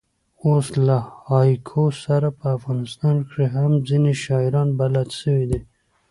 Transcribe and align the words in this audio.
اوس 0.45 0.67
له 0.87 0.97
هایکو 1.29 1.83
سره 2.05 2.27
په 2.39 2.45
افغانستان 2.57 3.15
کښي 3.25 3.45
هم 3.55 3.71
ځیني 3.87 4.13
شاعران 4.23 4.69
بلد 4.79 5.09
سوي 5.21 5.45
دي. 5.51 5.59